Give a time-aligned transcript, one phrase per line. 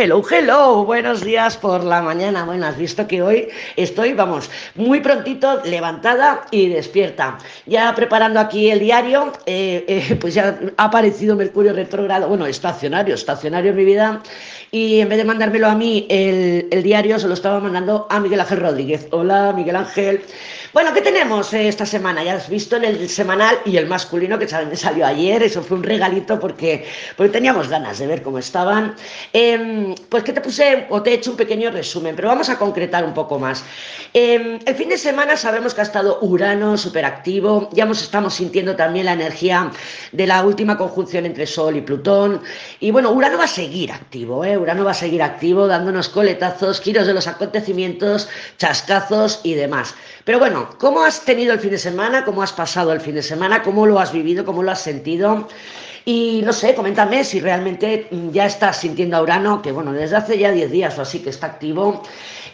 [0.00, 2.44] Hello, hello, buenos días por la mañana.
[2.44, 7.36] Bueno, has visto que hoy estoy, vamos, muy prontito levantada y despierta.
[7.66, 13.16] Ya preparando aquí el diario, eh, eh, pues ya ha aparecido Mercurio retrógrado, bueno, estacionario,
[13.16, 14.22] estacionario en mi vida.
[14.70, 18.20] Y en vez de mandármelo a mí, el, el diario se lo estaba mandando a
[18.20, 19.08] Miguel Ángel Rodríguez.
[19.10, 20.22] Hola, Miguel Ángel.
[20.74, 22.22] Bueno, ¿qué tenemos eh, esta semana?
[22.22, 25.82] Ya has visto en el semanal y el masculino que salió ayer, eso fue un
[25.82, 26.84] regalito porque,
[27.16, 28.94] porque teníamos ganas de ver cómo estaban.
[29.32, 32.58] Em, pues que te puse o te he hecho un pequeño resumen, pero vamos a
[32.58, 33.64] concretar un poco más.
[34.12, 39.06] Em, el fin de semana sabemos que ha estado Urano superactivo, ya estamos sintiendo también
[39.06, 39.70] la energía
[40.12, 42.42] de la última conjunción entre Sol y Plutón.
[42.80, 44.58] Y bueno, Urano va a seguir activo, ¿eh?
[44.58, 48.28] Urano va a seguir activo, dándonos coletazos, giros de los acontecimientos,
[48.58, 49.94] chascazos y demás.
[50.24, 52.24] Pero bueno, ¿cómo has tenido el fin de semana?
[52.24, 53.62] ¿Cómo has pasado el fin de semana?
[53.62, 54.44] ¿Cómo lo has vivido?
[54.44, 55.48] ¿Cómo lo has sentido?
[56.04, 60.16] Y no sé, coméntame si realmente mm, ya estás sintiendo a Urano, que bueno, desde
[60.16, 62.02] hace ya 10 días o así que está activo.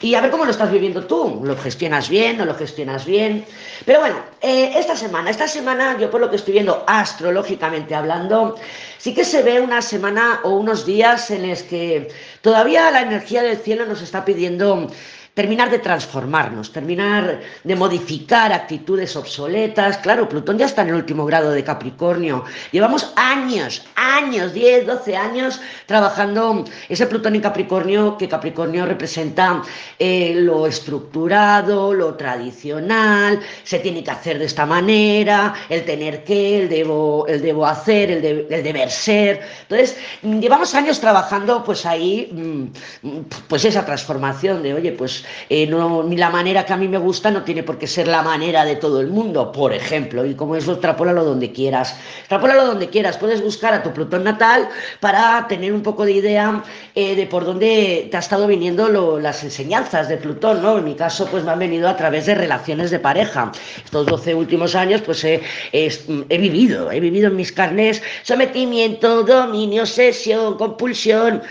[0.01, 1.41] Y a ver cómo lo estás viviendo tú.
[1.45, 2.37] ¿Lo gestionas bien?
[2.37, 3.45] ¿No lo gestionas bien?
[3.87, 8.57] Pero bueno, eh, esta semana, esta semana, yo por lo que estoy viendo astrológicamente hablando,
[8.99, 12.09] sí que se ve una semana o unos días en los que
[12.41, 14.91] todavía la energía del cielo nos está pidiendo
[15.35, 19.99] terminar de transformarnos, terminar de modificar actitudes obsoletas.
[19.99, 22.45] Claro, Plutón ya está en el último grado de Capricornio.
[22.71, 29.63] Llevamos años, años, 10, 12 años trabajando ese Plutón en Capricornio, que Capricornio representa
[29.99, 36.63] eh, lo estructurado, lo tradicional, se tiene que hacer de esta manera, el tener que,
[36.63, 39.43] el debo, el debo hacer, el, el deber ser.
[39.63, 43.19] Entonces, llevamos años trabajando pues ahí, mm,
[43.49, 47.31] pues esa transformación de, oye, pues eh, ni la manera que a mí me gusta
[47.31, 50.57] no tiene por qué ser la manera de todo el mundo, por ejemplo, y como
[50.57, 51.97] eso, extrapólalo donde quieras.
[52.21, 54.69] Extrapólalo donde quieras, puedes buscar a tu Plutón natal
[55.01, 56.63] para tener un poco de idea
[56.95, 60.79] eh, de por dónde te ha estado viniendo las enseñanzas de Plutón, ¿no?
[60.79, 63.53] En mi caso, pues me han venido a través de relaciones de pareja.
[63.85, 65.41] Estos 12 últimos años, pues he,
[65.73, 71.43] he vivido, he vivido en mis carnes sometimiento, dominio, obsesión, compulsión,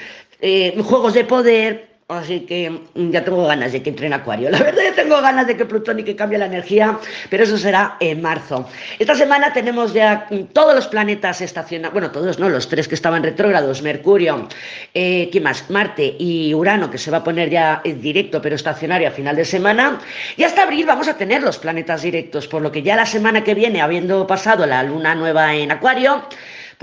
[0.41, 4.50] eh, juegos de poder, Así que mm, ya tengo ganas de que entre en Acuario.
[4.50, 7.57] La verdad, ya tengo ganas de que Plutón y que cambie la energía, pero eso
[7.57, 8.68] será en marzo.
[9.00, 12.96] Esta semana tenemos ya mm, todos los planetas estacionados, bueno, todos no, los tres que
[12.96, 14.47] estaban retrógrados: Mercurio,
[14.94, 15.69] eh, ¿qué más?
[15.69, 19.35] Marte y Urano, que se va a poner ya en directo, pero estacionario a final
[19.35, 20.00] de semana.
[20.38, 23.44] Y hasta abril vamos a tener los planetas directos, por lo que ya la semana
[23.44, 26.23] que viene, habiendo pasado la luna nueva en Acuario,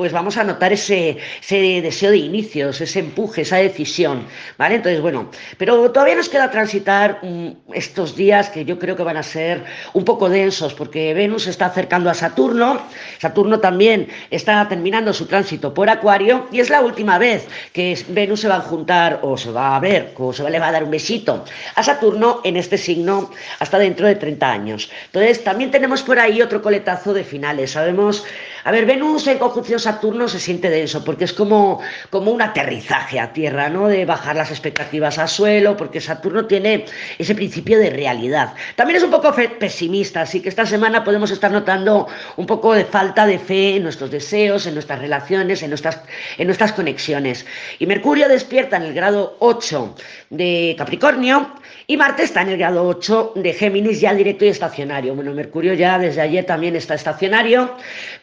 [0.00, 4.25] pues vamos a notar ese, deseo de inicios, ese empuje, esa decisión,
[4.56, 4.77] ¿vale?
[4.77, 9.19] Entonces, bueno, pero todavía nos queda transitar mm, estos días que yo creo que van
[9.19, 9.62] a ser
[9.93, 12.81] un poco densos, porque Venus está acercando a Saturno,
[13.19, 18.41] Saturno también está terminando su tránsito por Acuario, y es la última vez que Venus
[18.41, 20.84] se va a juntar, o se va a ver, o se le va a dar
[20.84, 21.44] un besito
[21.75, 24.91] a Saturno en este signo hasta dentro de 30 años.
[25.05, 28.25] Entonces, también tenemos por ahí otro coletazo de finales, sabemos
[28.65, 33.19] a ver, Venus en conjunción Saturno se siente denso porque es como, como un aterrizaje
[33.19, 33.88] a tierra, ¿no?
[33.88, 36.84] De bajar las expectativas a suelo, porque Saturno tiene
[37.19, 38.54] ese principio de realidad.
[38.76, 42.06] También es un poco pesimista, así que esta semana podemos estar notando
[42.37, 46.00] un poco de falta de fe en nuestros deseos, en nuestras relaciones, en nuestras,
[46.37, 47.47] en nuestras conexiones.
[47.78, 49.94] Y Mercurio despierta en el grado 8
[50.31, 51.50] de Capricornio
[51.87, 55.15] y Marte está en el grado 8 de Géminis ya directo y estacionario.
[55.15, 57.77] Bueno, Mercurio ya desde ayer también está estacionario.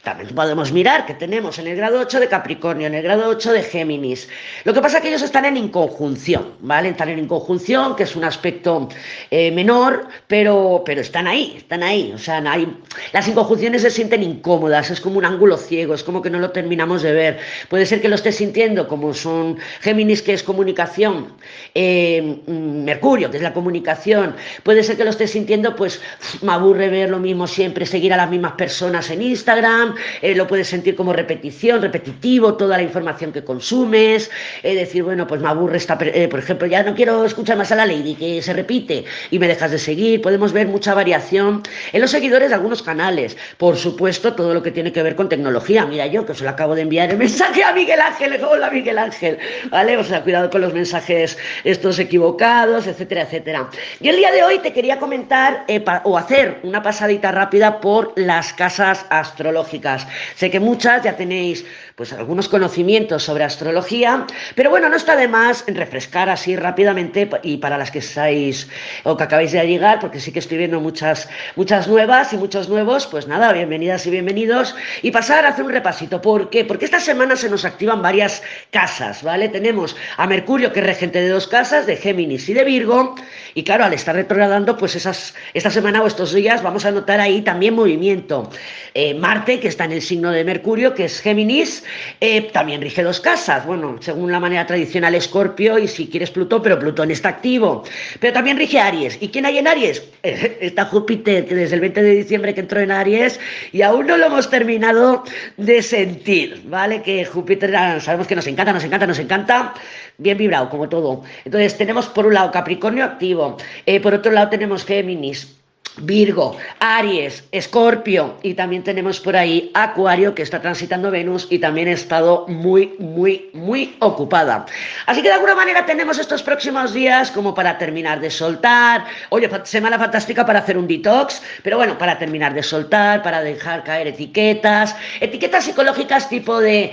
[0.04, 3.54] También podemos mirar que tenemos en el grado 8 de Capricornio, en el grado 8
[3.54, 4.30] de Géminis.
[4.64, 6.90] Lo que pasa es que ellos están en inconjunción, ¿vale?
[6.90, 8.90] Están en inconjunción, que es un aspecto
[9.32, 12.12] eh, menor, pero, pero están ahí, están ahí.
[12.14, 12.68] O sea, hay,
[13.14, 16.52] las inconjunciones se sienten incómodas, es como un ángulo ciego, es como que no lo
[16.52, 17.40] terminamos de ver.
[17.70, 21.34] Puede ser que lo estés sintiendo como son Géminis, que es comunicación,
[21.74, 24.36] eh, Mercurio, que es la comunicación.
[24.64, 26.02] Puede ser que lo estés sintiendo, pues
[26.42, 30.48] me aburre ver lo mismo siempre, seguir a las mismas personas en Instagram, eh, lo
[30.48, 34.30] puedes sentir como repetición, repetitivo, toda la información que consumes,
[34.64, 37.72] es decir, bueno, pues me aburre esta, eh, por ejemplo, ya no quiero escuchar más
[37.72, 41.64] a la Lady, que se repite y me dejas de seguir, podemos ver mucha variación
[41.94, 45.30] en los seguidores de algunos canales, por supuesto, todo lo que tiene que ver con
[45.30, 48.70] tecnología, mira yo que os lo acabo de enviar el mensaje a Miguel Ángel, hola
[48.70, 49.38] Miguel Ángel,
[49.70, 49.98] ¿vale?
[49.98, 53.70] O sea, cuidado con los mensajes estos equivocados, etcétera, etcétera.
[54.00, 58.14] Y el día de hoy te quería comentar eh, o hacer una pasadita rápida por
[58.16, 60.07] las casas astrológicas.
[60.36, 61.66] Sé que muchas ya tenéis
[61.98, 67.58] pues algunos conocimientos sobre astrología, pero bueno, no está de más refrescar así rápidamente y
[67.58, 68.70] para las que estáis
[69.04, 72.70] o que acabáis de llegar, porque sí que estoy viendo muchas, muchas nuevas y muchos
[72.70, 76.22] nuevos, pues nada, bienvenidas y bienvenidos y pasar a hacer un repasito.
[76.22, 76.66] ¿Por qué?
[76.66, 79.50] Porque esta semana se nos activan varias casas, ¿vale?
[79.50, 83.16] Tenemos a Mercurio, que es regente de dos casas, de Géminis y de Virgo,
[83.56, 87.20] y claro, al estar retrogradando, pues esas, esta semana o estos días vamos a notar
[87.20, 88.52] ahí también movimiento.
[88.94, 91.84] Eh, Marte, que está en el signo de Mercurio, que es Géminis,
[92.20, 96.62] eh, también rige dos casas, bueno, según la manera tradicional Escorpio y si quieres Plutón,
[96.62, 97.84] pero Plutón está activo,
[98.20, 99.18] pero también rige Aries.
[99.22, 100.04] ¿Y quién hay en Aries?
[100.24, 103.40] está Júpiter, que desde el 20 de diciembre que entró en Aries
[103.72, 105.24] y aún no lo hemos terminado
[105.58, 107.02] de sentir, ¿vale?
[107.02, 109.74] Que Júpiter sabemos que nos encanta, nos encanta, nos encanta,
[110.18, 111.24] bien vibrado como todo.
[111.46, 115.57] Entonces tenemos por un lado Capricornio activo, eh, por otro lado tenemos Géminis,
[116.02, 121.88] Virgo, Aries, Escorpio y también tenemos por ahí Acuario que está transitando Venus y también
[121.88, 124.66] ha estado muy, muy, muy ocupada.
[125.06, 129.06] Así que de alguna manera tenemos estos próximos días como para terminar de soltar.
[129.30, 133.84] Oye, semana fantástica para hacer un detox, pero bueno, para terminar de soltar, para dejar
[133.84, 136.92] caer etiquetas, etiquetas psicológicas tipo de,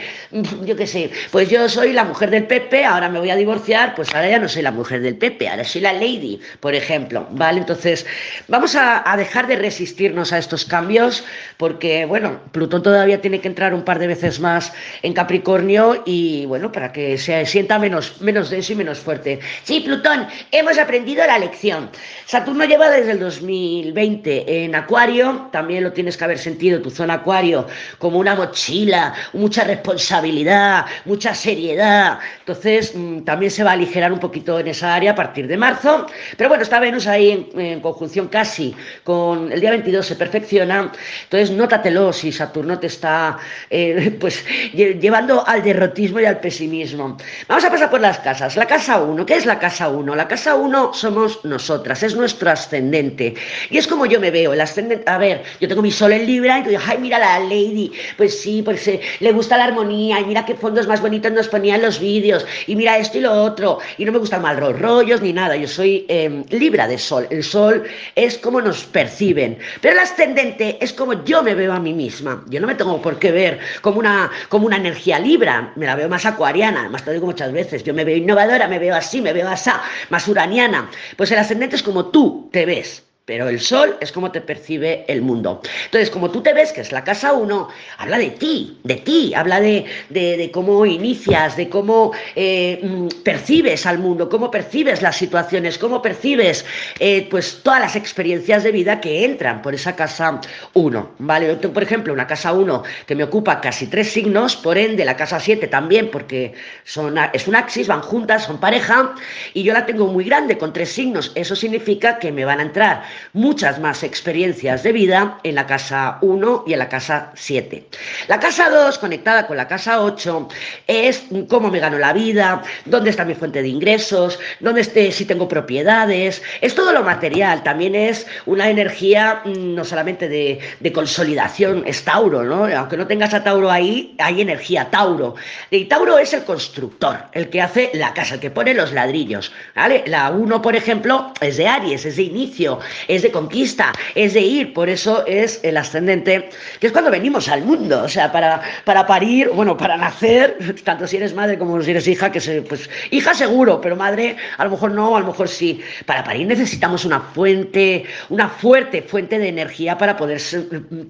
[0.64, 3.94] yo qué sé, pues yo soy la mujer del Pepe, ahora me voy a divorciar,
[3.94, 7.26] pues ahora ya no soy la mujer del Pepe, ahora soy la Lady, por ejemplo,
[7.30, 7.60] ¿vale?
[7.60, 8.06] Entonces,
[8.48, 11.24] vamos a a, dejar de resistirnos a estos cambios,
[11.56, 16.46] porque, bueno, Plutón todavía tiene que entrar un par de veces más en Capricornio y,
[16.46, 19.40] bueno, para que se sienta menos, menos denso y menos fuerte.
[19.62, 21.90] Sí, Plutón, hemos aprendido la lección.
[22.26, 27.14] Saturno lleva desde el 2020 en Acuario, también lo tienes que haber sentido, tu zona
[27.14, 27.66] Acuario,
[27.98, 32.18] como una mochila, mucha responsabilidad, mucha seriedad.
[32.40, 35.56] Entonces, mm, también se va a aligerar un poquito en esa área a partir de
[35.56, 36.06] marzo.
[36.36, 40.92] Pero bueno, está Venus ahí en conjunción casi con el día 22 se perfecciona,
[41.24, 43.38] entonces nótatelo si Saturno te está
[43.70, 47.16] eh, pues llevando al derrotismo y al pesimismo.
[47.48, 48.56] Vamos a pasar por las casas.
[48.56, 50.14] La casa 1, ¿qué es la casa 1?
[50.14, 53.34] La casa 1 somos nosotras, es nuestro ascendente.
[53.70, 56.26] Y es como yo me veo, el ascendente, a ver, yo tengo mi sol en
[56.26, 60.20] Libra y dices, ay, mira la Lady, pues sí, pues eh, le gusta la armonía
[60.20, 63.32] y mira qué fondos más bonitos nos ponían los vídeos y mira esto y lo
[63.32, 66.98] otro y no me gustan mal los rollos ni nada, yo soy em, Libra de
[66.98, 67.84] sol, el sol
[68.14, 69.58] es como nos perciben.
[69.80, 72.44] Pero el ascendente es como yo me veo a mí misma.
[72.48, 75.94] Yo no me tengo por qué ver como una, como una energía libra, me la
[75.94, 79.20] veo más acuariana, además te digo muchas veces, yo me veo innovadora, me veo así,
[79.20, 79.70] me veo así,
[80.10, 80.90] más uraniana.
[81.16, 83.02] Pues el ascendente es como tú te ves.
[83.26, 85.62] Pero el sol es como te percibe el mundo.
[85.86, 89.32] Entonces, como tú te ves, que es la casa 1, habla de ti, de ti,
[89.34, 95.16] habla de, de, cómo inicias, de cómo eh, mm, percibes al mundo, cómo percibes las
[95.16, 96.66] situaciones, cómo percibes
[96.98, 100.42] eh, pues todas las experiencias de vida que entran por esa casa
[100.74, 101.10] 1.
[101.20, 101.46] ¿vale?
[101.46, 105.02] Yo tengo, por ejemplo, una casa 1 que me ocupa casi tres signos, por ende
[105.02, 106.52] la casa 7 también, porque
[106.84, 109.14] son, es un axis, van juntas, son pareja,
[109.54, 111.32] y yo la tengo muy grande con tres signos.
[111.34, 116.18] Eso significa que me van a entrar muchas más experiencias de vida en la casa
[116.20, 117.86] 1 y en la casa 7.
[118.28, 120.48] La casa 2, conectada con la casa 8,
[120.86, 125.24] es cómo me gano la vida, dónde está mi fuente de ingresos, dónde esté, si
[125.24, 131.82] tengo propiedades, es todo lo material, también es una energía mm, no solamente de, consolidación,
[131.86, 132.66] es Tauro, ¿no?
[132.66, 135.34] Aunque no tengas a Tauro ahí, hay energía Tauro.
[135.70, 139.52] Y Tauro es el constructor, el que hace la casa, el que pone los ladrillos,
[139.74, 140.04] ¿vale?
[140.06, 142.78] La 1, por ejemplo, es de Aries, es de inicio,
[143.08, 146.48] es de conquista, es de ir, por eso es el ascendente,
[146.80, 151.06] que es cuando venimos al mundo, o sea, para, para parir, bueno, para nacer, tanto
[151.06, 154.64] si eres madre como si eres hija, que se, pues hija seguro, pero madre a
[154.64, 155.80] lo mejor no, a lo mejor sí.
[156.06, 160.40] Para parir necesitamos una fuente, una fuerte fuente de energía para poder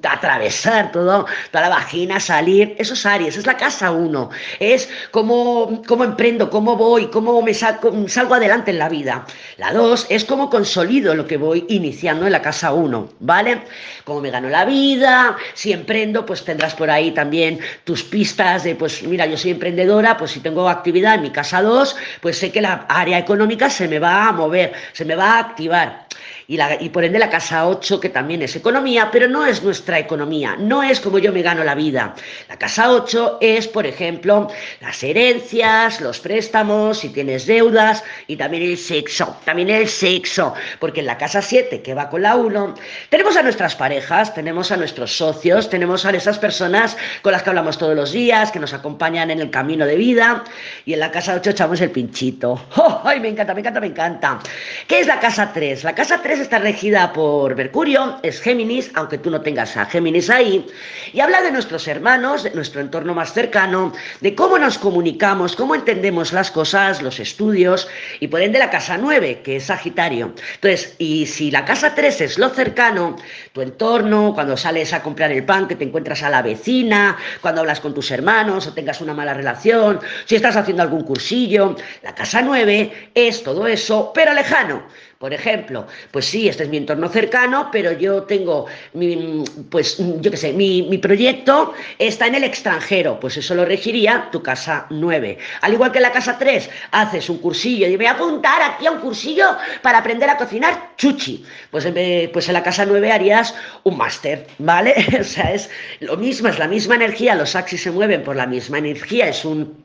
[0.03, 4.31] atravesar todo, toda la vagina, salir, eso es Aries, es la casa uno,
[4.61, 9.27] es cómo, cómo emprendo, cómo voy, cómo me salgo adelante en la vida.
[9.57, 13.63] La dos es cómo consolido lo que voy iniciando en la casa 1, ¿vale?
[14.05, 18.75] Como me gano la vida, si emprendo, pues tendrás por ahí también tus pistas de,
[18.75, 22.51] pues mira, yo soy emprendedora, pues si tengo actividad en mi casa 2, pues sé
[22.51, 26.04] que la área económica se me va a mover, se me va a activar
[26.47, 30.57] y, por ende la casa 8, que también es economía, pero no es nuestra economía,
[30.59, 32.15] no es como yo me gano la vida.
[32.49, 34.49] La casa 8 es, por ejemplo,
[34.81, 41.01] las herencias, los préstamos, si tienes deudas y también el sexo, también el sexo, porque
[41.01, 42.75] en la casa 7, que va con la 1,
[43.09, 47.51] tenemos a nuestras parejas, tenemos a nuestros socios, tenemos a esas personas con las que
[47.51, 50.45] hablamos todos los días, que nos acompañan en el camino de vida,
[50.85, 52.67] y en la casa 8 echamos el pinchito.
[52.77, 53.01] ¡Oh!
[53.05, 54.39] ¡Ay, me encanta, me encanta, me encanta!
[54.87, 55.85] ¿Qué es la casa 3?
[55.85, 60.31] La casa 3 está regida por Mercurio, es Géminis, aunque tú no tengas a Géminis
[60.31, 60.67] ahí,
[61.13, 65.75] y habla de nuestros hermanos, de nuestro entorno más cercano, de cómo nos comunicamos, cómo
[65.75, 67.89] entendemos las cosas, los estudios,
[68.21, 70.35] y por ende la casa 9, que es Sagitario.
[70.55, 73.17] Entonces, y si la casa 3 es lo cercano,
[73.53, 77.61] tu entorno, cuando sales a comprar el pan, que te encuentras a la vecina, cuando
[77.61, 82.15] hablas con tus hermanos o tengas una mala relación, si estás haciendo algún cursillo, la
[82.15, 84.83] casa 9 es todo eso, pero lejano.
[85.25, 90.31] Por ejemplo, pues sí, este es mi entorno cercano, pero yo tengo, mi, pues yo
[90.31, 94.85] qué sé, mi, mi, proyecto está en el extranjero, pues eso lo regiría tu casa
[94.91, 95.39] 9.
[95.63, 98.61] Al igual que en la casa 3, haces un cursillo y me voy a apuntar
[98.61, 101.43] aquí a un cursillo para aprender a cocinar chuchi.
[101.71, 101.89] Pues,
[102.31, 103.55] pues en la casa 9 harías
[103.85, 104.95] un máster, ¿vale?
[105.23, 108.47] o sea, es lo mismo, es la misma energía, los axis se mueven por la
[108.47, 109.85] misma energía, es un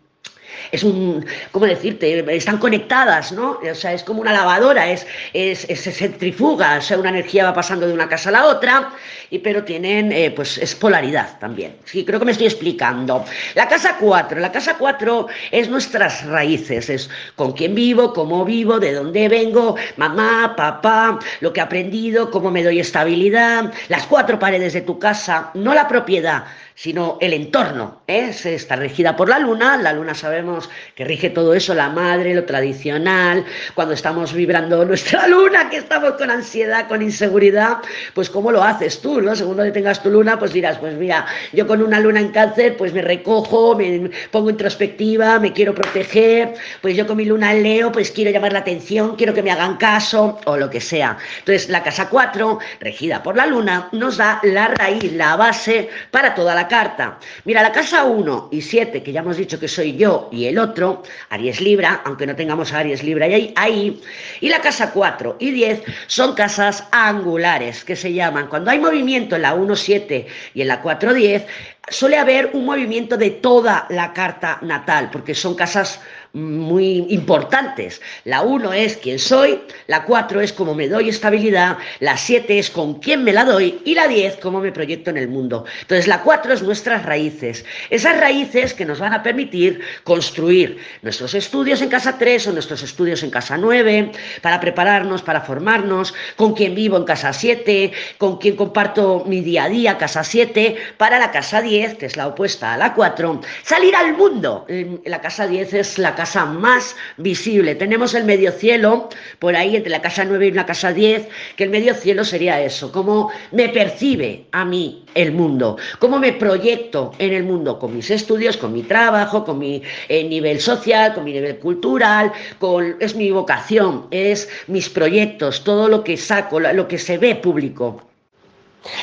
[0.71, 2.35] es un, ¿cómo decirte?
[2.35, 3.59] Están conectadas, ¿no?
[3.59, 7.53] O sea, es como una lavadora, es, es, se centrifuga, o sea, una energía va
[7.53, 8.91] pasando de una casa a la otra,
[9.29, 11.75] y, pero tienen, eh, pues, es polaridad también.
[11.85, 13.23] Sí, creo que me estoy explicando.
[13.55, 18.79] La casa 4, la casa 4 es nuestras raíces, es con quién vivo, cómo vivo,
[18.79, 24.39] de dónde vengo, mamá, papá, lo que he aprendido, cómo me doy estabilidad, las cuatro
[24.39, 26.45] paredes de tu casa, no la propiedad,
[26.79, 28.03] sino el entorno.
[28.07, 28.33] ¿eh?
[28.41, 32.45] Está regida por la luna, la luna sabemos que rige todo eso, la madre, lo
[32.45, 33.43] tradicional,
[33.75, 37.79] cuando estamos vibrando nuestra luna, que estamos con ansiedad, con inseguridad,
[38.13, 39.35] pues cómo lo haces tú, ¿no?
[39.35, 42.77] Según donde tengas tu luna, pues dirás, pues mira, yo con una luna en cáncer,
[42.77, 47.63] pues me recojo, me pongo introspectiva, me quiero proteger, pues yo con mi luna en
[47.63, 51.17] Leo, pues quiero llamar la atención, quiero que me hagan caso, o lo que sea.
[51.39, 56.33] Entonces, la casa 4, regida por la luna, nos da la raíz, la base para
[56.33, 57.19] toda la carta.
[57.43, 60.57] Mira, la casa 1 y 7, que ya hemos dicho que soy yo y el
[60.57, 64.01] otro, Aries Libra, aunque no tengamos a Aries Libra ahí, ahí,
[64.39, 69.35] y la casa 4 y 10 son casas angulares, que se llaman, cuando hay movimiento
[69.35, 71.45] en la 1-7 y en la 4-10,
[71.89, 75.99] suele haber un movimiento de toda la carta natal, porque son casas
[76.33, 78.01] muy importantes.
[78.23, 82.69] La 1 es quién soy, la 4 es cómo me doy estabilidad, la 7 es
[82.69, 85.65] con quién me la doy y la 10 cómo me proyecto en el mundo.
[85.81, 91.33] Entonces la 4 es nuestras raíces, esas raíces que nos van a permitir construir nuestros
[91.33, 96.53] estudios en casa 3 o nuestros estudios en casa 9, para prepararnos, para formarnos, con
[96.53, 101.17] quién vivo en casa 7, con quién comparto mi día a día, casa 7, para
[101.19, 104.65] la casa 10, que es la opuesta a la 4, salir al mundo.
[105.05, 107.75] La casa 10 es la casa más visible.
[107.75, 109.07] Tenemos el medio cielo,
[109.39, 112.61] por ahí entre la casa 9 y la casa 10, que el medio cielo sería
[112.61, 117.95] eso, cómo me percibe a mí el mundo, cómo me proyecto en el mundo con
[117.95, 122.97] mis estudios, con mi trabajo, con mi eh, nivel social, con mi nivel cultural, con,
[122.99, 128.08] es mi vocación, es mis proyectos, todo lo que saco, lo que se ve público.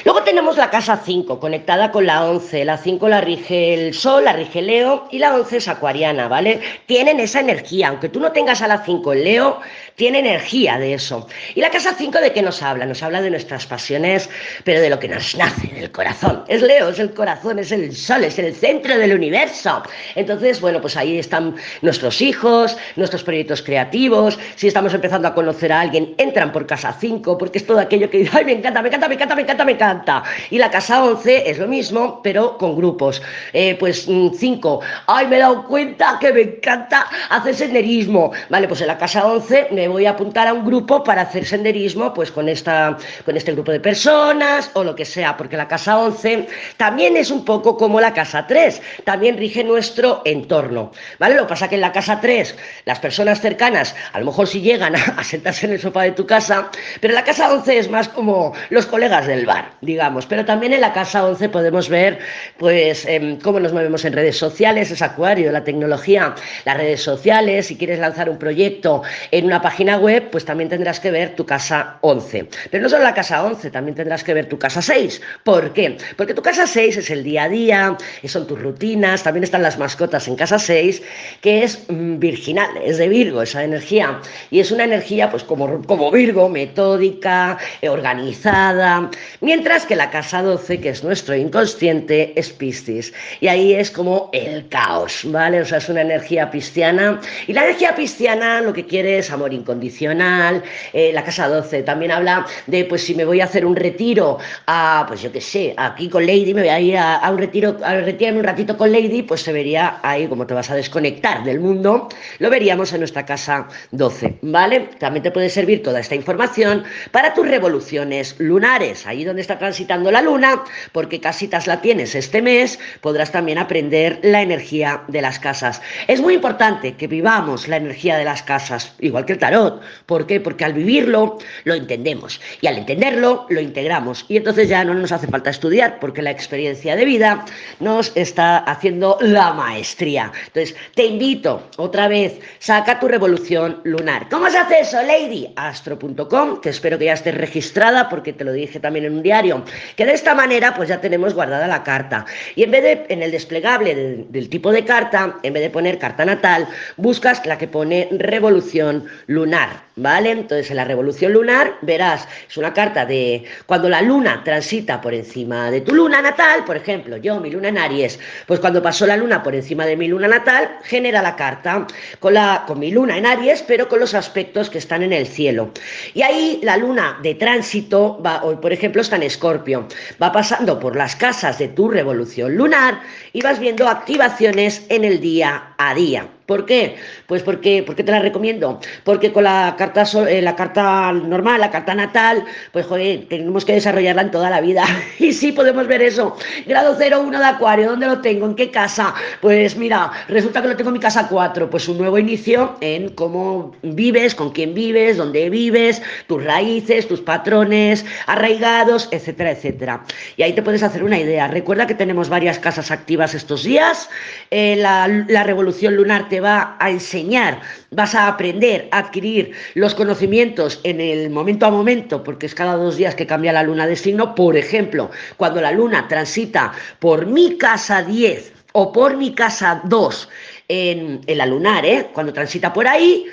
[0.05, 2.65] Luego tenemos la casa 5 conectada con la 11.
[2.65, 6.61] La 5 la rige el Sol, la rige Leo y la 11 es acuariana, ¿vale?
[6.87, 9.61] Tienen esa energía, aunque tú no tengas a la 5 en Leo,
[9.95, 11.27] tiene energía de eso.
[11.55, 12.87] ¿Y la casa 5 de qué nos habla?
[12.87, 14.31] Nos habla de nuestras pasiones,
[14.65, 16.45] pero de lo que nos nace, del corazón.
[16.49, 19.83] Es Leo, es el corazón, es el Sol, es el centro del universo.
[20.15, 24.39] Entonces, bueno, pues ahí están nuestros hijos, nuestros proyectos creativos.
[24.55, 28.09] Si estamos empezando a conocer a alguien, entran por casa 5, porque es todo aquello
[28.09, 30.23] que, ay, me encanta, me encanta, me encanta, me encanta me encanta.
[30.51, 33.21] Y la casa 11 es lo mismo, pero con grupos.
[33.53, 38.33] Eh, pues 5, mm, ay, me he dado cuenta que me encanta hacer senderismo.
[38.49, 41.45] Vale, pues en la casa 11 me voy a apuntar a un grupo para hacer
[41.45, 45.69] senderismo, pues con, esta, con este grupo de personas o lo que sea, porque la
[45.69, 46.47] casa 11
[46.77, 50.93] también es un poco como la casa 3, también rige nuestro entorno.
[51.19, 51.35] ¿Vale?
[51.35, 54.61] Lo que pasa que en la casa 3, las personas cercanas, a lo mejor si
[54.61, 56.71] llegan a, sentarse en el sofá de tu casa,
[57.01, 60.27] pero la casa 11 es más como los colegas del bar digamos.
[60.27, 62.19] Pero también en la casa 11 podemos ver,
[62.59, 66.35] pues, em, cómo nos movemos en redes sociales, es acuario, la tecnología,
[66.65, 67.67] las redes sociales.
[67.67, 71.47] Si quieres lanzar un proyecto en una página web, pues también tendrás que ver tu
[71.47, 72.49] casa 11.
[72.71, 75.21] Pero no solo la casa 11, también tendrás que ver tu casa 6.
[75.45, 75.97] ¿Por qué?
[76.17, 79.79] Porque tu casa 6 es el día a día, son tus rutinas, también están las
[79.79, 81.03] mascotas en casa 6,
[81.41, 84.21] que es mm, virginal, es de Virgo esa energía.
[84.51, 89.11] Y es una energía, pues como, como Virgo, metódica, organizada
[89.47, 93.13] Mientras que la casa 12, que es nuestro inconsciente, es Piscis.
[93.41, 95.61] Y ahí es como el caos, ¿vale?
[95.61, 97.21] O sea, es una energía pisciana.
[97.47, 100.65] Y la energía pisciana lo que quiere es amor incondicional.
[100.93, 104.39] Eh, la casa 12 también habla de, pues si me voy a hacer un retiro
[104.67, 107.77] a, pues yo qué sé, aquí con Lady, me voy a ir a, un retiro,
[107.85, 111.45] a retirarme un ratito con Lady, pues se vería ahí como te vas a desconectar
[111.45, 112.09] del mundo,
[112.41, 114.89] lo veríamos en nuestra casa 12, ¿vale?
[114.99, 120.11] También te puede servir toda esta información para tus revoluciones lunares, ahí donde está transitando
[120.11, 120.63] la luna,
[120.93, 125.83] porque casitas la tienes este mes, podrás también aprender la energía de las casas.
[126.07, 129.83] Es muy importante que vivamos la energía de las casas, igual que el tarot.
[130.07, 130.41] ¿Por qué?
[130.41, 135.13] Porque al vivirlo lo entendemos y al entenderlo lo integramos y entonces ya no nos
[135.13, 137.45] hace falta estudiar porque la experiencia de vida
[137.81, 140.33] nos está haciendo la maestría.
[140.47, 144.29] Entonces, te invito otra vez, saca tu revolución lunar.
[144.31, 145.53] ¿Cómo se hace eso, Lady?
[145.57, 149.65] Astro.com, que espero que ya estés registrada porque te lo dije también en un diario,
[149.97, 152.25] que de esta manera pues ya tenemos guardada la carta.
[152.55, 153.95] Y en vez de, en el desplegable
[154.29, 159.07] del tipo de carta, en vez de poner carta natal, buscas la que pone revolución
[159.27, 159.86] lunar.
[159.99, 160.31] ¿Vale?
[160.31, 165.15] Entonces en la revolución lunar verás, es una carta de cuando la luna transita por
[165.15, 169.07] encima de tu luna natal, por ejemplo, yo, mi luna en Aries, pues cuando pasó
[169.07, 171.87] la luna por encima de mi luna natal, genera la carta
[172.21, 175.27] con, la, con mi luna en Aries, pero con los aspectos que están en el
[175.27, 175.71] cielo.
[176.13, 179.89] Y ahí la luna de tránsito, va, hoy por ejemplo está en Escorpio,
[180.23, 183.01] va pasando por las casas de tu revolución lunar
[183.33, 186.36] y vas viendo activaciones en el día a día.
[186.47, 186.97] ¿Por qué?
[187.27, 188.81] Pues porque, porque te la recomiendo.
[189.03, 193.73] Porque con la carta, eh, la carta normal, la carta natal, pues joder, tenemos que
[193.73, 194.85] desarrollarla en toda la vida.
[195.19, 196.37] Y sí podemos ver eso.
[196.67, 198.47] Grado 0, 1 de Acuario, ¿dónde lo tengo?
[198.47, 199.15] ¿En qué casa?
[199.41, 201.69] Pues mira, resulta que lo tengo en mi casa 4.
[201.69, 207.21] Pues un nuevo inicio en cómo vives, con quién vives, dónde vives, tus raíces, tus
[207.21, 210.05] patrones arraigados, etcétera, etcétera.
[210.37, 211.49] Y ahí te puedes hacer una idea.
[211.49, 214.09] Recuerda que tenemos varias casas activas estos días.
[214.51, 219.95] Eh, la, la revolución lunar te va a enseñar, vas a aprender a adquirir los
[219.95, 223.87] conocimientos en el momento a momento, porque es cada dos días que cambia la luna
[223.87, 224.35] de signo.
[224.35, 230.29] Por ejemplo, cuando la luna transita por mi casa 10 o por mi casa 2
[230.69, 232.11] en, en la lunar, ¿eh?
[232.13, 233.27] cuando transita por ahí,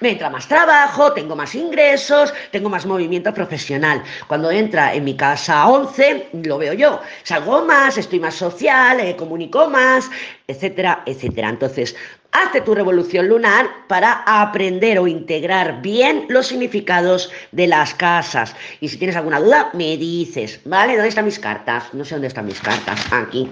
[0.00, 4.02] me entra más trabajo, tengo más ingresos, tengo más movimiento profesional.
[4.26, 9.16] Cuando entra en mi casa 11, lo veo yo, salgo más, estoy más social, eh,
[9.16, 10.10] comunico más,
[10.46, 11.50] etcétera, etcétera.
[11.50, 11.96] Entonces,
[12.32, 18.54] hazte tu revolución lunar para aprender o integrar bien los significados de las casas.
[18.80, 20.94] Y si tienes alguna duda, me dices, ¿vale?
[20.94, 21.92] ¿Dónde están mis cartas?
[21.94, 23.00] No sé dónde están mis cartas.
[23.10, 23.50] Aquí.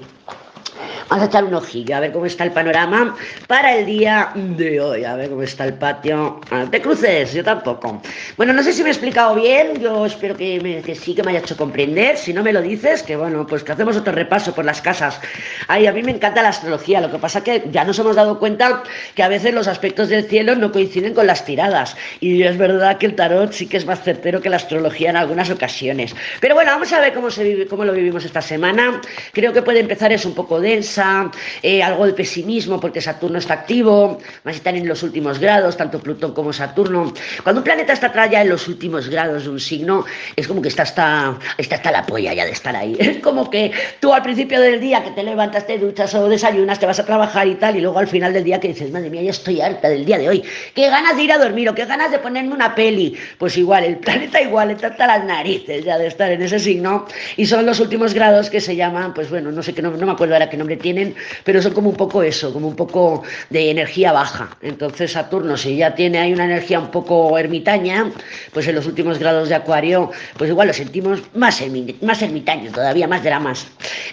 [1.09, 4.81] Vamos a echar un ojillo a ver cómo está el panorama para el día de
[4.81, 5.05] hoy.
[5.05, 6.41] A ver cómo está el patio.
[6.51, 8.03] Ah, te cruces, yo tampoco.
[8.37, 9.81] Bueno, no sé si me he explicado bien.
[9.81, 12.17] Yo espero que, sí, que me haya hecho comprender.
[12.17, 15.21] Si no me lo dices, que bueno, pues que hacemos otro repaso por las casas.
[15.69, 17.01] Ay, a mí me encanta la astrología.
[17.01, 18.83] Lo que pasa que ya nos hemos dado cuenta
[19.15, 21.97] que a veces los aspectos del cielo no coinciden con las tiradas.
[22.19, 25.17] Y es verdad que el tarot sí que es más certero que la astrología en
[25.17, 26.17] algunas ocasiones.
[26.41, 29.01] Pero bueno, vamos a ver cómo, se vive, cómo lo vivimos esta semana.
[29.33, 30.61] Creo que puede empezar es un poco
[30.97, 31.31] densa
[31.63, 36.01] eh, algo de pesimismo porque Saturno está activo, más están en los últimos grados, tanto
[36.01, 37.13] Plutón como Saturno.
[37.43, 40.05] Cuando un planeta está atrás ya en los últimos grados de un signo,
[40.35, 42.97] es como que está hasta, está hasta la polla ya de estar ahí.
[43.07, 46.79] Es como que tú al principio del día que te levantas, te duchas o desayunas,
[46.79, 49.11] te vas a trabajar y tal, y luego al final del día que dices, madre
[49.11, 50.43] mía, ya estoy harta del día de hoy,
[50.75, 53.17] qué ganas de ir a dormir o qué ganas de ponerme una peli.
[53.39, 57.07] Pues igual, el planeta igual está hasta las narices ya de estar en ese signo,
[57.37, 60.07] y son los últimos grados que se llaman, pues bueno, no sé qué, no, no
[60.07, 63.25] me acuerdo ahora qué nombre tienen, pero son como un poco eso, como un poco
[63.51, 64.57] de energía baja.
[64.63, 68.13] Entonces Saturno, si ya tiene ahí una energía un poco ermitaña,
[68.53, 71.61] pues en los últimos grados de Acuario, pues igual lo sentimos más,
[72.03, 73.67] más ermitaño todavía, más dramas.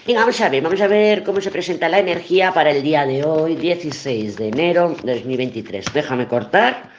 [0.08, 3.06] Venga, vamos a ver, vamos a ver cómo se presenta la energía para el día
[3.06, 5.86] de hoy, 16 de enero de 2023.
[5.94, 6.92] Déjame cortar.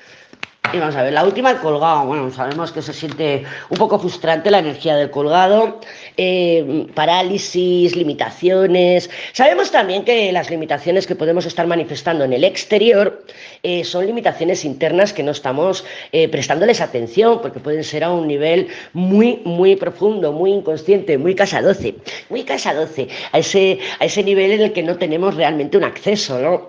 [0.74, 2.04] Y vamos a ver, la última, el colgado.
[2.04, 5.78] Bueno, sabemos que se siente un poco frustrante la energía del colgado.
[6.16, 9.08] Eh, parálisis, limitaciones.
[9.32, 13.24] Sabemos también que las limitaciones que podemos estar manifestando en el exterior
[13.62, 18.26] eh, son limitaciones internas que no estamos eh, prestándoles atención porque pueden ser a un
[18.26, 21.94] nivel muy, muy profundo, muy inconsciente, muy casa 12,
[22.30, 25.84] muy casa 12, a ese, a ese nivel en el que no tenemos realmente un
[25.84, 26.38] acceso.
[26.40, 26.68] ¿no?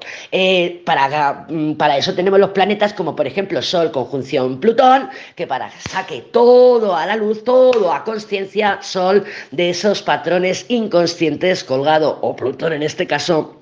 [0.85, 5.71] para, mm, para eso tenemos los planetas como por ejemplo Sol, conjunción Plutón, que para
[5.79, 12.35] saque todo a la luz, todo a conciencia, Sol de esos patrones inconscientes colgado, o
[12.35, 13.55] Plutón en este caso,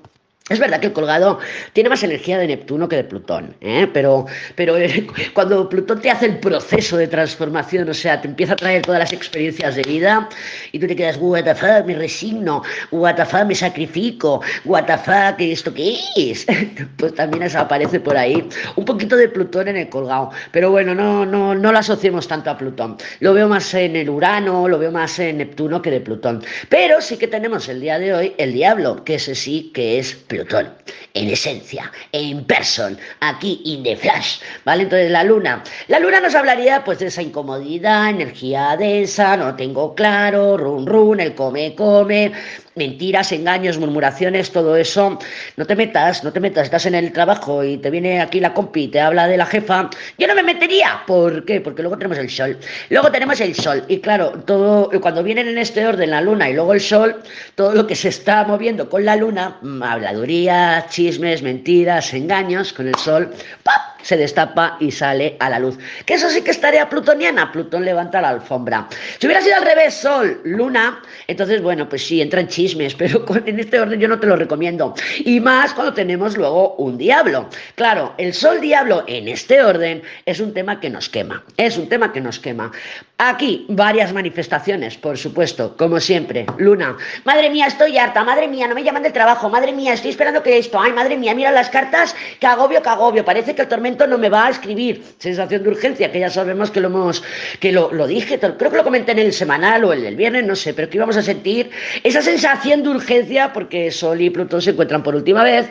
[0.50, 1.38] Es verdad que el colgado
[1.72, 3.88] tiene más energía de Neptuno que de Plutón, ¿eh?
[3.90, 8.52] pero, pero eh, cuando Plutón te hace el proceso de transformación, o sea, te empieza
[8.52, 10.28] a traer todas las experiencias de vida
[10.70, 14.84] y tú te quedas, what the fuck, me resigno, what the fuck, me sacrifico, what
[14.84, 16.46] the fuck, ¿esto qué es?
[16.98, 20.94] Pues también eso aparece por ahí un poquito de Plutón en el colgado, pero bueno,
[20.94, 22.98] no, no, no lo asociemos tanto a Plutón.
[23.20, 26.44] Lo veo más en el Urano, lo veo más en Neptuno que de Plutón.
[26.68, 30.14] Pero sí que tenemos el día de hoy el Diablo, que ese sí que es
[30.34, 30.68] Plutón,
[31.14, 34.82] en esencia, en person, aquí in the flash, ¿vale?
[34.82, 39.94] Entonces la luna, la luna nos hablaría pues de esa incomodidad, energía densa, no tengo
[39.94, 42.32] claro, run run, el come come,
[42.74, 45.18] mentiras, engaños, murmuraciones, todo eso,
[45.56, 48.54] no te metas, no te metas, estás en el trabajo y te viene aquí la
[48.54, 51.60] compi y te habla de la jefa, yo no me metería, ¿por qué?
[51.60, 52.58] Porque luego tenemos el sol,
[52.90, 53.84] luego tenemos el sol.
[53.88, 57.22] Y claro, todo cuando vienen en este orden la luna y luego el sol,
[57.54, 62.88] todo lo que se está moviendo con la luna, mm, habladuría, chismes, mentiras, engaños, con
[62.88, 63.30] el sol,
[63.62, 63.93] ¡pap!
[64.04, 65.78] Se destapa y sale a la luz.
[66.04, 67.50] Que eso sí que estaría plutoniana.
[67.50, 68.86] Plutón levanta la alfombra.
[69.18, 73.58] Si hubiera sido al revés, Sol, Luna, entonces, bueno, pues sí, entran chismes, pero en
[73.58, 74.94] este orden yo no te lo recomiendo.
[75.24, 77.48] Y más cuando tenemos luego un diablo.
[77.74, 81.42] Claro, el Sol Diablo en este orden es un tema que nos quema.
[81.56, 82.70] Es un tema que nos quema.
[83.16, 86.46] Aquí varias manifestaciones, por supuesto, como siempre.
[86.58, 90.10] Luna, madre mía, estoy harta, madre mía, no me llaman del trabajo, madre mía, estoy
[90.10, 93.62] esperando que esto, ay, madre mía, mira las cartas, que agobio, que agobio, parece que
[93.62, 95.02] el tormento no me va a escribir.
[95.18, 97.22] Sensación de urgencia, que ya sabemos que lo hemos,
[97.60, 100.56] que lo, dije, creo que lo comenté en el semanal o el del viernes, no
[100.56, 101.70] sé, pero que íbamos a sentir
[102.02, 105.70] esa sensación de urgencia porque Sol y Plutón se encuentran por última vez.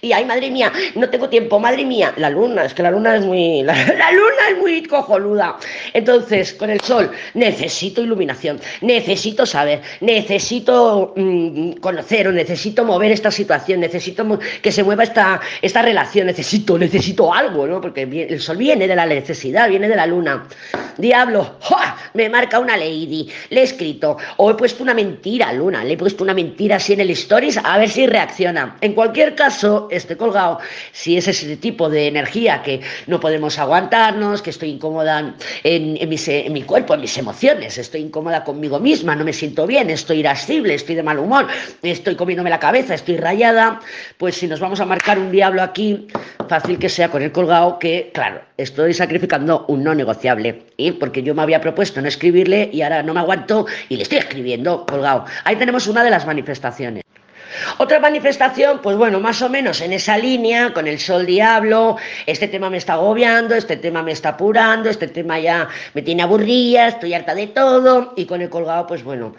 [0.00, 3.16] Y ay, madre mía, no tengo tiempo, madre mía, la luna, es que la luna
[3.16, 5.56] es muy, la, luna es muy cojoluda.
[5.92, 13.30] Entonces, con el Sol, necesito iluminación, necesito saber, necesito mm, conocer o necesito mover esta
[13.30, 18.86] situación, necesito que se mueva esta, esta relación, necesito, necesito algo porque el sol viene
[18.86, 20.46] de la necesidad, viene de la luna.
[20.96, 21.58] Diablo,
[22.14, 25.96] me marca una lady, le he escrito, o he puesto una mentira, Luna, le he
[25.96, 28.76] puesto una mentira así en el stories, a ver si reacciona.
[28.80, 30.58] En cualquier caso, estoy colgado,
[30.92, 36.52] si es ese tipo de energía que no podemos aguantarnos, que estoy incómoda en, en
[36.52, 40.74] mi cuerpo, en mis emociones, estoy incómoda conmigo misma, no me siento bien, estoy irascible,
[40.74, 41.46] estoy de mal humor,
[41.82, 43.80] estoy comiéndome la cabeza, estoy rayada,
[44.16, 46.08] pues si nos vamos a marcar un diablo aquí,
[46.48, 47.47] fácil que sea con el colgado
[47.78, 50.92] que, claro, estoy sacrificando un no negociable, ¿y?
[50.92, 54.18] porque yo me había propuesto no escribirle y ahora no me aguanto y le estoy
[54.18, 55.24] escribiendo colgado.
[55.44, 57.04] Ahí tenemos una de las manifestaciones.
[57.78, 62.48] Otra manifestación, pues bueno, más o menos en esa línea, con el sol diablo, este
[62.48, 66.88] tema me está agobiando, este tema me está apurando, este tema ya me tiene aburrida,
[66.88, 69.34] estoy harta de todo, y con el colgado, pues bueno,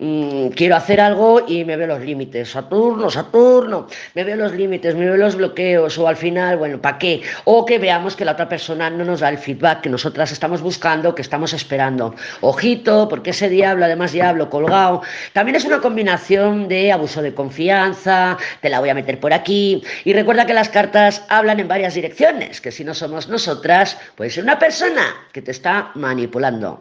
[0.00, 4.96] mm, quiero hacer algo y me veo los límites, Saturno, Saturno, me veo los límites,
[4.96, 7.22] me veo los bloqueos, o al final, bueno, ¿para qué?
[7.44, 10.60] O que veamos que la otra persona no nos da el feedback que nosotras estamos
[10.60, 12.14] buscando, que estamos esperando.
[12.40, 17.50] Ojito, porque ese diablo, además diablo, colgado, también es una combinación de abuso de confianza,
[17.50, 19.82] confianza, te la voy a meter por aquí.
[20.04, 24.30] Y recuerda que las cartas hablan en varias direcciones, que si no somos nosotras, puede
[24.30, 26.78] ser una persona que te está manipulando.